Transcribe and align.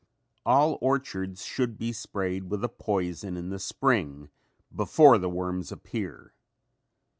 All 0.47 0.79
orchards 0.81 1.45
should 1.45 1.77
be 1.77 1.93
sprayed 1.93 2.49
with 2.49 2.63
a 2.63 2.69
poison 2.69 3.37
in 3.37 3.49
the 3.51 3.59
spring 3.59 4.31
before 4.75 5.19
the 5.19 5.29
worms 5.29 5.71
appear. 5.71 6.33